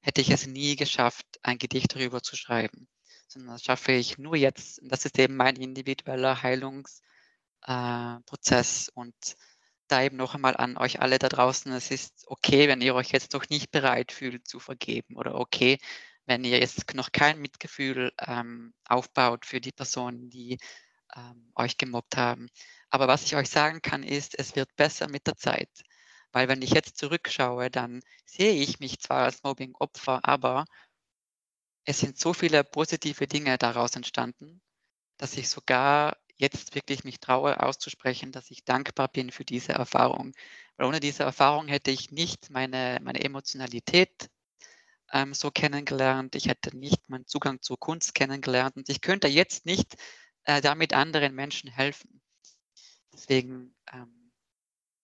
[0.00, 2.88] hätte ich es nie geschafft, ein Gedicht darüber zu schreiben,
[3.28, 4.80] sondern das schaffe ich nur jetzt.
[4.84, 8.88] Das ist eben mein individueller Heilungsprozess.
[8.88, 9.14] Äh, und
[9.88, 13.10] da eben noch einmal an euch alle da draußen, es ist okay, wenn ihr euch
[13.12, 15.78] jetzt noch nicht bereit fühlt zu vergeben oder okay,
[16.26, 20.58] wenn ihr jetzt noch kein Mitgefühl ähm, aufbaut für die Personen, die
[21.16, 22.48] ähm, euch gemobbt haben.
[22.90, 25.70] Aber was ich euch sagen kann, ist, es wird besser mit der Zeit.
[26.32, 30.64] Weil wenn ich jetzt zurückschaue, dann sehe ich mich zwar als Mobbing-Opfer, aber
[31.84, 34.60] es sind so viele positive Dinge daraus entstanden,
[35.18, 40.32] dass ich sogar jetzt wirklich mich traue auszusprechen, dass ich dankbar bin für diese Erfahrung.
[40.76, 44.28] Weil ohne diese Erfahrung hätte ich nicht meine, meine Emotionalität
[45.12, 49.66] ähm, so kennengelernt, ich hätte nicht meinen Zugang zur Kunst kennengelernt und ich könnte jetzt
[49.66, 49.96] nicht
[50.44, 52.20] äh, damit anderen Menschen helfen.
[53.12, 54.32] Deswegen, ähm,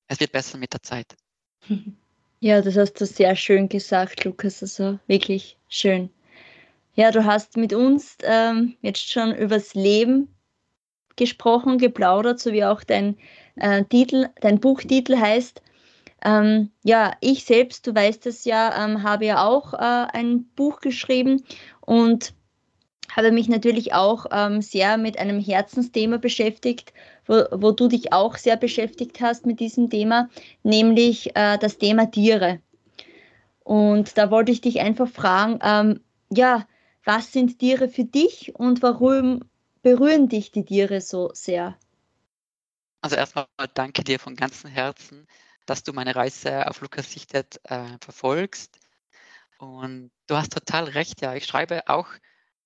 [0.09, 1.17] es wird besser mit der Zeit.
[2.45, 4.65] Ja, das hast du sehr schön gesagt, Lukas.
[4.65, 6.11] Also wirklich schön.
[6.97, 10.32] Ja, du hast mit uns ähm, jetzt schon übers Leben
[11.17, 13.17] gesprochen, geplaudert, so wie auch dein
[13.57, 15.63] äh, Titel, dein Buchtitel heißt.
[16.25, 20.81] Ähm, ja, ich selbst, du weißt es ja, ähm, habe ja auch äh, ein Buch
[20.81, 21.43] geschrieben
[21.81, 22.35] und
[23.15, 26.93] habe mich natürlich auch ähm, sehr mit einem Herzensthema beschäftigt,
[27.27, 30.29] wo, wo, du dich auch sehr beschäftigt hast mit diesem Thema,
[30.63, 32.61] nämlich äh, das Thema Tiere.
[33.65, 36.67] Und da wollte ich dich einfach fragen, ähm, ja,
[37.05, 39.41] was sind Tiere für dich und warum
[39.83, 41.79] berühren dich die Tiere so sehr?
[43.01, 45.27] Also erstmal danke dir von ganzem Herzen,
[45.67, 48.79] dass du meine Reise auf Lukas Sichtet äh, verfolgst.
[49.59, 51.35] Und du hast total recht, ja.
[51.35, 52.09] Ich schreibe auch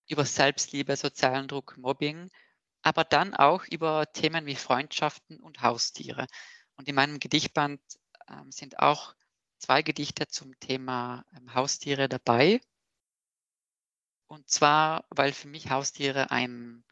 [0.09, 2.31] über Selbstliebe, sozialen Druck, Mobbing,
[2.83, 6.27] aber dann auch über Themen wie Freundschaften und Haustiere.
[6.77, 7.81] Und in meinem Gedichtband
[8.29, 9.15] ähm, sind auch
[9.59, 12.61] zwei Gedichte zum Thema ähm, Haustiere dabei.
[14.29, 16.85] Und zwar, weil für mich Haustiere ein,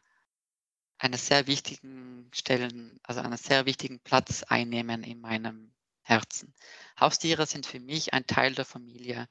[0.97, 6.53] eine sehr wichtigen Stellen, also einen sehr wichtigen Platz einnehmen in meinem Herzen.
[6.99, 9.27] Haustiere sind für mich ein Teil der Familie.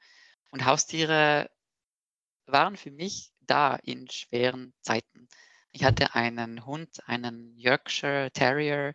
[0.50, 1.50] Und Haustiere
[2.46, 5.28] waren für mich da in schweren Zeiten.
[5.72, 8.94] Ich hatte einen Hund, einen Yorkshire Terrier.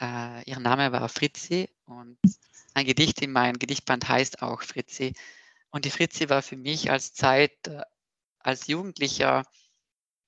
[0.00, 2.18] Äh, ihr Name war Fritzi und
[2.74, 5.14] ein Gedicht in meinem Gedichtband heißt auch Fritzi.
[5.70, 7.82] Und die Fritzi war für mich als Zeit, äh,
[8.38, 9.44] als Jugendlicher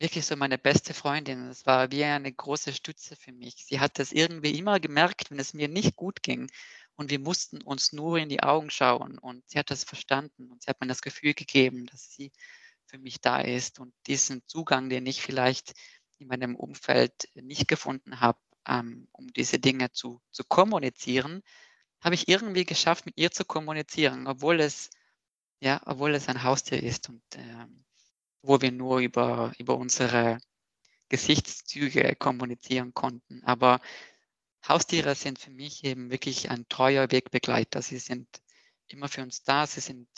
[0.05, 1.49] wirklich so meine beste Freundin.
[1.49, 3.65] Es war wie eine große Stütze für mich.
[3.65, 6.51] Sie hat das irgendwie immer gemerkt, wenn es mir nicht gut ging.
[6.95, 9.19] Und wir mussten uns nur in die Augen schauen.
[9.19, 10.51] Und sie hat das verstanden.
[10.53, 12.33] Und sie hat mir das Gefühl gegeben, dass sie
[12.85, 15.73] für mich da ist und diesen Zugang, den ich vielleicht
[16.19, 18.39] in meinem Umfeld nicht gefunden habe,
[18.69, 21.43] ähm, um diese Dinge zu, zu kommunizieren,
[22.01, 24.91] habe ich irgendwie geschafft, mit ihr zu kommunizieren, obwohl es
[25.61, 27.67] ja, obwohl es ein Haustier ist und äh,
[28.45, 30.39] wo wir nur über, über unsere
[31.09, 33.43] Gesichtszüge kommunizieren konnten.
[33.45, 33.81] Aber
[34.67, 37.83] Haustiere sind für mich eben wirklich ein treuer Wegbegleiter.
[37.83, 38.29] Sie sind
[38.89, 40.09] immer für uns da, sie sind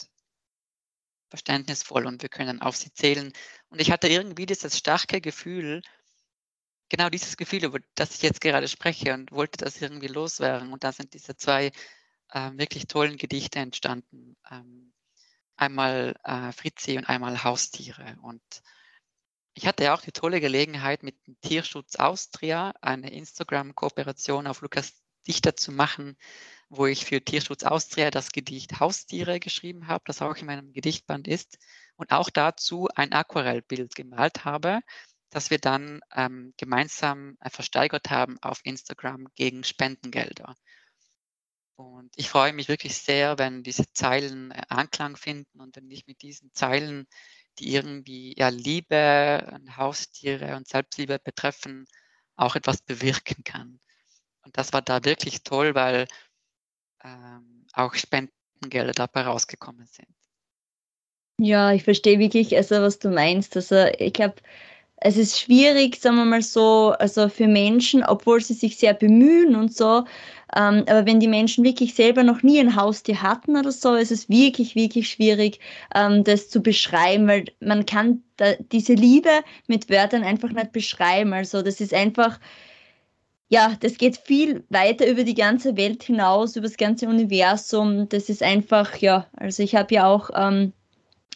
[1.29, 3.31] verständnisvoll und wir können auf sie zählen.
[3.69, 5.81] Und ich hatte irgendwie dieses starke Gefühl,
[6.89, 10.73] genau dieses Gefühl, über das ich jetzt gerade spreche und wollte das irgendwie loswerden.
[10.73, 11.71] Und da sind diese zwei
[12.29, 14.35] äh, wirklich tollen Gedichte entstanden.
[14.49, 14.93] Ähm,
[15.57, 18.17] einmal äh, Fritzi und einmal Haustiere.
[18.21, 18.41] Und
[19.53, 24.93] ich hatte auch die tolle Gelegenheit, mit Tierschutz Austria eine Instagram-Kooperation auf Lukas
[25.27, 26.15] Dichter zu machen,
[26.69, 31.27] wo ich für Tierschutz Austria das Gedicht Haustiere geschrieben habe, das auch in meinem Gedichtband
[31.27, 31.57] ist,
[31.95, 34.81] und auch dazu ein Aquarellbild gemalt habe,
[35.29, 40.55] das wir dann ähm, gemeinsam äh, versteigert haben auf Instagram gegen Spendengelder.
[41.77, 46.07] Und ich freue mich wirklich sehr, wenn diese Zeilen äh, Anklang finden und wenn ich
[46.07, 47.07] mit diesen Zeilen
[47.59, 51.87] die irgendwie ja, Liebe, Haustiere und Selbstliebe betreffen,
[52.35, 53.79] auch etwas bewirken kann.
[54.43, 56.07] Und das war da wirklich toll, weil
[57.03, 60.15] ähm, auch Spendengelder dabei rausgekommen sind.
[61.39, 63.55] Ja, ich verstehe wirklich, also was du meinst.
[63.55, 64.35] Also ich glaube,
[64.99, 69.55] es ist schwierig, sagen wir mal so, also für Menschen, obwohl sie sich sehr bemühen
[69.55, 70.05] und so,
[70.55, 74.11] ähm, aber wenn die Menschen wirklich selber noch nie ein Haustier hatten oder so, ist
[74.11, 75.59] es wirklich, wirklich schwierig,
[75.93, 79.29] ähm, das zu beschreiben, weil man kann da, diese Liebe
[79.67, 81.33] mit Wörtern einfach nicht beschreiben.
[81.33, 82.39] Also das ist einfach,
[83.49, 88.09] ja, das geht viel weiter über die ganze Welt hinaus, über das ganze Universum.
[88.09, 90.73] Das ist einfach, ja, also ich habe ja auch, ähm,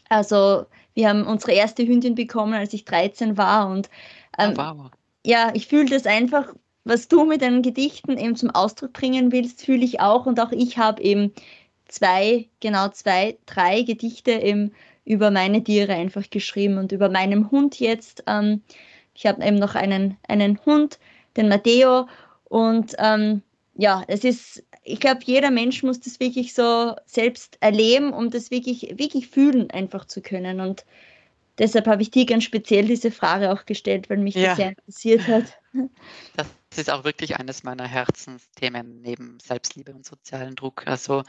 [0.10, 3.89] also wir haben unsere erste Hündin bekommen, als ich 13 war und
[4.38, 4.91] ähm, oh, wow.
[5.25, 9.65] ja, ich fühle das einfach was du mit deinen Gedichten eben zum Ausdruck bringen willst,
[9.65, 10.25] fühle ich auch.
[10.25, 11.34] Und auch ich habe eben
[11.88, 14.73] zwei, genau zwei, drei Gedichte eben
[15.06, 18.23] über meine Tiere einfach geschrieben und über meinem Hund jetzt.
[18.27, 18.62] Ähm,
[19.13, 20.99] ich habe eben noch einen, einen Hund,
[21.38, 22.08] den Matteo.
[22.45, 23.41] Und ähm,
[23.75, 28.52] ja, es ist, ich glaube, jeder Mensch muss das wirklich so selbst erleben, um das
[28.52, 30.60] wirklich, wirklich fühlen einfach zu können.
[30.60, 30.86] Und
[31.58, 34.50] deshalb habe ich dir ganz speziell diese Frage auch gestellt, weil mich ja.
[34.50, 35.60] das sehr interessiert hat.
[36.36, 40.88] Das das ist auch wirklich eines meiner Herzensthemen neben Selbstliebe und sozialen Druck.
[40.88, 41.24] Also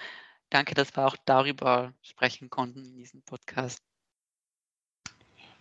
[0.50, 3.82] danke, dass wir auch darüber sprechen konnten in diesem Podcast.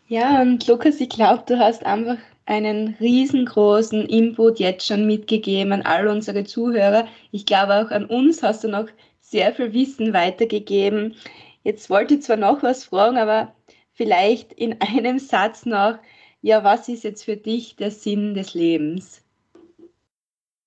[0.07, 5.83] Ja, und Lukas, ich glaube, du hast einfach einen riesengroßen Input jetzt schon mitgegeben an
[5.83, 7.07] all unsere Zuhörer.
[7.31, 8.87] Ich glaube auch an uns hast du noch
[9.19, 11.15] sehr viel Wissen weitergegeben.
[11.63, 13.55] Jetzt wollte ich zwar noch was fragen, aber
[13.93, 15.97] vielleicht in einem Satz noch,
[16.41, 19.21] ja, was ist jetzt für dich der Sinn des Lebens?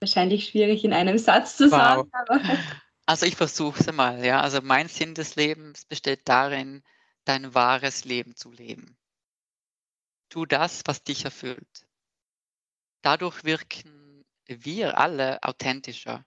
[0.04, 1.70] wahrscheinlich schwierig in einem Satz zu wow.
[1.70, 2.10] sagen.
[2.12, 2.40] Aber.
[3.06, 4.40] Also ich versuche es mal, ja.
[4.40, 6.82] Also mein Sinn des Lebens besteht darin,
[7.26, 8.96] dein wahres Leben zu leben.
[10.34, 11.86] Tu das, was dich erfüllt.
[13.02, 16.26] Dadurch wirken wir alle authentischer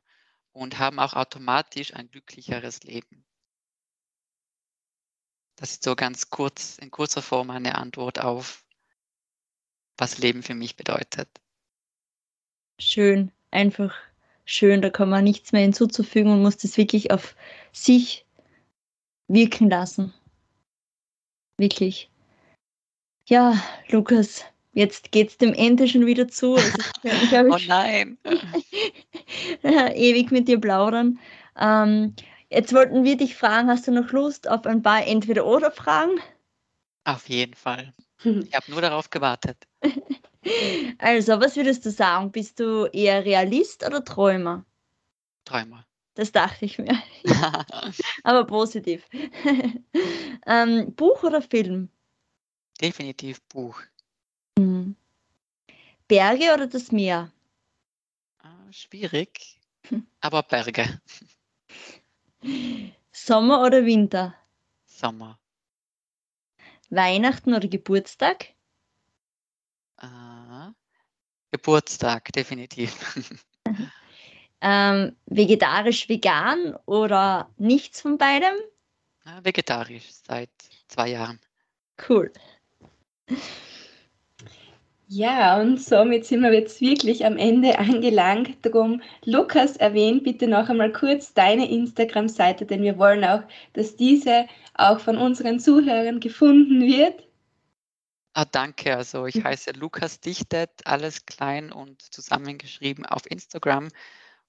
[0.54, 3.26] und haben auch automatisch ein glücklicheres Leben.
[5.58, 8.64] Das ist so ganz kurz, in kurzer Form eine Antwort auf,
[9.98, 11.28] was Leben für mich bedeutet.
[12.80, 13.94] Schön einfach
[14.46, 17.36] schön, da kann man nichts mehr hinzuzufügen und muss das wirklich auf
[17.74, 18.26] sich
[19.28, 20.14] wirken lassen.
[21.58, 22.10] Wirklich.
[23.30, 26.56] Ja, Lukas, jetzt geht es dem Ende schon wieder zu.
[26.56, 28.18] Also ich, ich, oh nein.
[29.64, 31.20] ewig mit dir plaudern.
[31.60, 32.16] Ähm,
[32.50, 36.22] jetzt wollten wir dich fragen, hast du noch Lust auf ein paar Entweder-Oder-Fragen?
[37.04, 37.94] Auf jeden Fall.
[38.24, 39.58] Ich habe nur darauf gewartet.
[40.98, 42.32] Also, was würdest du sagen?
[42.32, 44.66] Bist du eher Realist oder Träumer?
[45.46, 45.86] Träumer.
[46.16, 46.98] Das dachte ich mir.
[48.24, 49.06] Aber positiv.
[50.48, 51.90] ähm, Buch oder Film?
[52.82, 53.82] Definitiv Buch.
[54.58, 54.96] Mhm.
[56.08, 57.32] Berge oder das Meer?
[58.40, 59.60] Ah, schwierig,
[60.22, 61.02] aber Berge.
[63.12, 64.36] Sommer oder Winter?
[64.86, 65.40] Sommer.
[66.90, 68.54] Weihnachten oder Geburtstag?
[70.02, 70.72] Äh,
[71.52, 72.96] Geburtstag, definitiv.
[74.62, 78.56] ähm, vegetarisch, vegan oder nichts von beidem?
[79.26, 80.52] Äh, vegetarisch seit
[80.88, 81.40] zwei Jahren.
[82.08, 82.32] Cool.
[85.10, 88.58] Ja, und somit sind wir jetzt wirklich am Ende angelangt.
[88.66, 94.48] Darum, Lukas, erwähnt bitte noch einmal kurz deine Instagram-Seite, denn wir wollen auch, dass diese
[94.74, 97.26] auch von unseren Zuhörern gefunden wird.
[98.34, 98.98] Ah, danke.
[98.98, 103.88] Also ich heiße Lukas Dichtet, alles klein und zusammengeschrieben auf Instagram.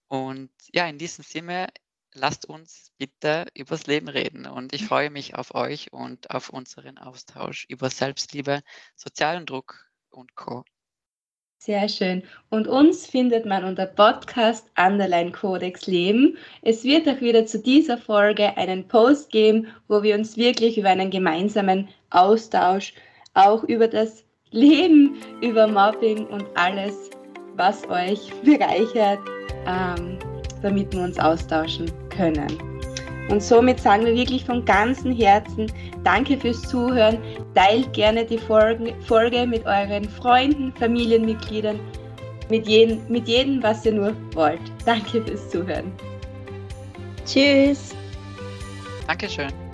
[0.08, 1.68] Und ja, in diesem Sinne,
[2.14, 4.46] lasst uns bitte übers Leben reden.
[4.46, 8.60] Und ich freue mich auf euch und auf unseren Austausch über Selbstliebe,
[8.96, 10.64] sozialen Druck und Co.
[11.60, 12.22] Sehr schön.
[12.50, 16.38] Und uns findet man unter Podcast Underline Codex Leben.
[16.62, 20.90] Es wird auch wieder zu dieser Folge einen Post geben, wo wir uns wirklich über
[20.90, 22.94] einen gemeinsamen Austausch,
[23.34, 27.10] auch über das Leben, über Mobbing und alles,
[27.56, 29.18] was euch bereichert,
[29.66, 30.16] ähm,
[30.62, 32.46] damit wir uns austauschen können.
[33.30, 35.70] Und somit sagen wir wirklich von ganzem Herzen
[36.02, 37.18] Danke fürs Zuhören.
[37.54, 41.78] Teilt gerne die Folge mit euren Freunden, Familienmitgliedern,
[42.48, 44.60] mit jedem, mit jedem, was ihr nur wollt.
[44.86, 45.92] Danke fürs Zuhören.
[47.26, 47.94] Tschüss.
[49.06, 49.67] Dankeschön.